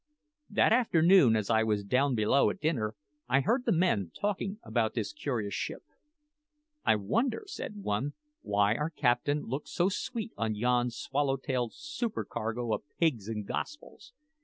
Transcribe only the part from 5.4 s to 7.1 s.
ship. "I